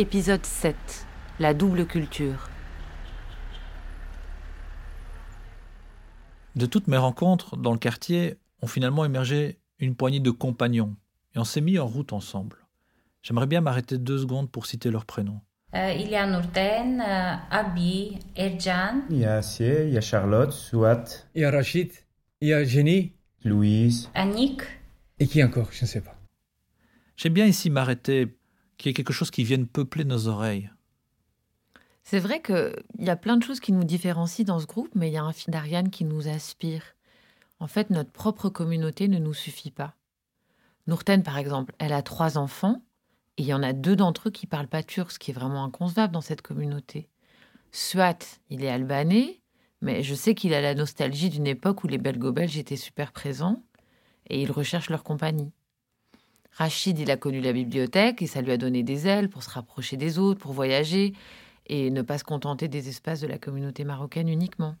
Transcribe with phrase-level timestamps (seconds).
[0.00, 0.76] Épisode 7.
[1.40, 2.48] La double culture.
[6.54, 10.94] De toutes mes rencontres dans le quartier ont finalement émergé une poignée de compagnons
[11.34, 12.58] et on s'est mis en route ensemble.
[13.22, 15.40] J'aimerais bien m'arrêter deux secondes pour citer leurs prénoms.
[15.74, 20.00] Euh, il y a Nourten, euh, Abi, Erjan, Il y a Assier, il y a
[20.00, 21.90] Charlotte, Souat, Il y a Rachid,
[22.40, 24.10] il y a Jenny, Louise.
[24.14, 24.62] Annick,
[25.18, 26.14] et qui encore Je ne sais pas.
[27.16, 28.37] J'aime bien ici m'arrêter,
[28.78, 30.70] qu'il y ait quelque chose qui vienne peupler nos oreilles.
[32.04, 35.10] C'est vrai qu'il y a plein de choses qui nous différencient dans ce groupe, mais
[35.10, 36.82] il y a un fil d'Ariane qui nous aspire.
[37.60, 39.94] En fait, notre propre communauté ne nous suffit pas.
[40.86, 42.82] Nourten, par exemple, elle a trois enfants,
[43.36, 45.34] et il y en a deux d'entre eux qui parlent pas turc, ce qui est
[45.34, 47.10] vraiment inconcevable dans cette communauté.
[47.72, 49.42] Suat, il est albanais,
[49.82, 53.62] mais je sais qu'il a la nostalgie d'une époque où les belgo-belges étaient super présents,
[54.28, 55.52] et il recherche leur compagnie.
[56.50, 59.50] Rachid, il a connu la bibliothèque, et ça lui a donné des ailes pour se
[59.50, 61.12] rapprocher des autres, pour voyager,
[61.66, 64.76] et ne pas se contenter des espaces de la communauté marocaine uniquement.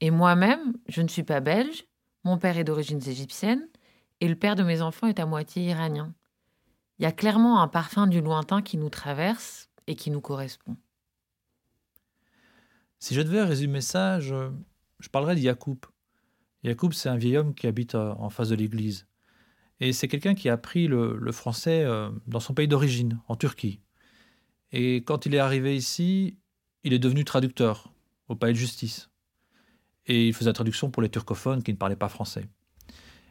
[0.00, 1.84] Et moi-même, je ne suis pas belge,
[2.24, 3.68] mon père est d'origine égyptienne,
[4.20, 6.14] et le père de mes enfants est à moitié iranien.
[6.98, 10.76] Il y a clairement un parfum du lointain qui nous traverse et qui nous correspond.
[12.98, 14.50] Si je devais résumer ça, je,
[15.00, 15.78] je parlerais de Yacoub.
[16.62, 19.06] Yacoub, c'est un vieil homme qui habite euh, en face de l'église.
[19.80, 23.80] Et c'est quelqu'un qui a appris le, français euh, dans son pays d'origine, en Turquie.
[24.72, 26.38] Et quand il est arrivé ici,
[26.84, 27.92] il est devenu traducteur
[28.28, 29.10] au palais de justice.
[30.06, 32.44] Et il faisait la traduction pour les turcophones qui ne parlaient pas français.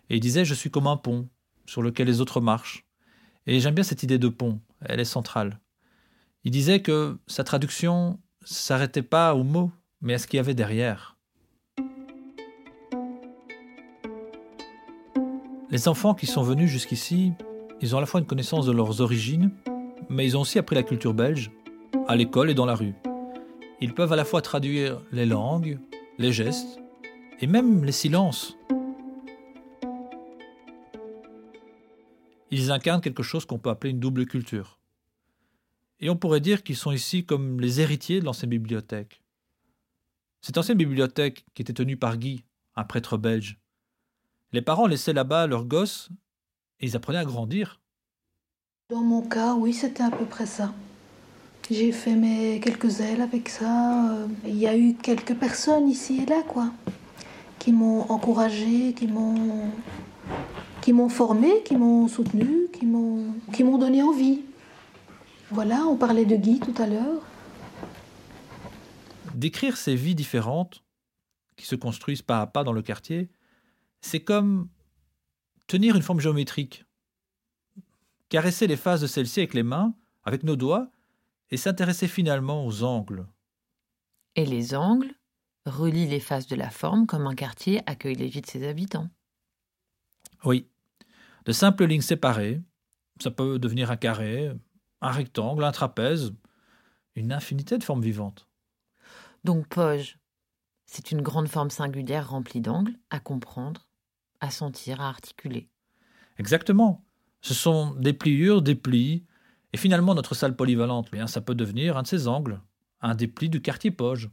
[0.09, 1.29] Et il disait Je suis comme un pont
[1.65, 2.85] sur lequel les autres marchent.
[3.45, 5.59] Et j'aime bien cette idée de pont, elle est centrale.
[6.43, 9.71] Il disait que sa traduction s'arrêtait pas aux mots,
[10.01, 11.12] mais à ce qu'il y avait derrière.
[15.73, 17.33] Les enfants qui sont venus jusqu'ici,
[17.81, 19.49] ils ont à la fois une connaissance de leurs origines,
[20.07, 21.49] mais ils ont aussi appris la culture belge,
[22.07, 22.93] à l'école et dans la rue.
[23.81, 25.79] Ils peuvent à la fois traduire les langues,
[26.19, 26.79] les gestes,
[27.39, 28.55] et même les silences.
[32.51, 34.77] Ils incarnent quelque chose qu'on peut appeler une double culture.
[35.99, 39.23] Et on pourrait dire qu'ils sont ici comme les héritiers de l'ancienne bibliothèque.
[40.41, 42.43] Cette ancienne bibliothèque qui était tenue par Guy,
[42.75, 43.57] un prêtre belge.
[44.53, 46.09] Les parents laissaient là-bas leurs gosses
[46.79, 47.81] et ils apprenaient à grandir.
[48.91, 50.71] Dans mon cas, oui, c'était à peu près ça.
[51.71, 54.11] J'ai fait mes quelques ailes avec ça.
[54.11, 56.71] Euh, Il y a eu quelques personnes ici et là, quoi,
[57.57, 59.71] qui m'ont encouragé, qui m'ont
[60.81, 64.41] qui m'ont formé, qui m'ont soutenu, qui m'ont qui m'ont donné envie.
[65.49, 67.21] Voilà, on parlait de Guy tout à l'heure.
[69.33, 70.83] Décrire ces vies différentes
[71.55, 73.29] qui se construisent pas à pas dans le quartier,
[74.03, 74.69] c'est comme
[75.65, 76.85] tenir une forme géométrique.
[78.29, 80.91] Caresser les faces de celle-ci avec les mains, avec nos doigts,
[81.49, 83.27] et s'intéresser finalement aux angles.
[84.35, 85.13] Et les angles
[85.65, 89.09] relient les faces de la forme comme un quartier accueille les vies de ses habitants.
[90.43, 90.67] Oui,
[91.45, 92.61] de simples lignes séparées,
[93.21, 94.51] ça peut devenir un carré,
[95.01, 96.33] un rectangle, un trapèze,
[97.15, 98.47] une infinité de formes vivantes.
[99.43, 100.17] Donc Poge,
[100.85, 103.87] c'est une grande forme singulière remplie d'angles à comprendre,
[104.43, 105.69] à sentir, à articuler.
[106.37, 107.05] Exactement.
[107.41, 109.23] Ce sont des pliures, des plis,
[109.71, 112.59] et finalement notre salle polyvalente, bien, ça peut devenir un de ces angles,
[113.01, 114.29] un des plis du quartier Poge.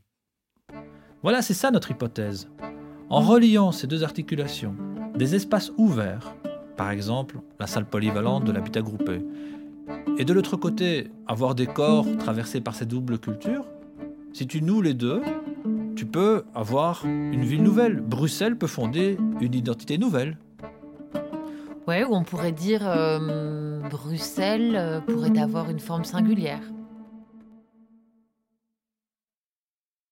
[1.22, 2.50] Voilà, c'est ça notre hypothèse.
[3.08, 4.74] En reliant ces deux articulations,
[5.14, 6.34] des espaces ouverts,
[6.76, 9.24] par exemple la salle polyvalente de l'habitat groupé,
[10.18, 13.66] et de l'autre côté, avoir des corps traversés par ces doubles cultures,
[14.32, 15.22] si tu noues les deux,
[15.96, 18.00] tu peux avoir une ville nouvelle.
[18.00, 20.38] Bruxelles peut fonder une identité nouvelle.
[21.86, 26.62] Ouais, ou on pourrait dire euh, Bruxelles euh, pourrait avoir une forme singulière.